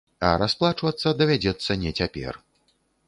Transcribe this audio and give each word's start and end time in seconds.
А 0.27 0.29
расплачвацца 0.43 1.13
давядзецца 1.19 1.77
не 1.83 1.91
цяпер. 2.01 2.33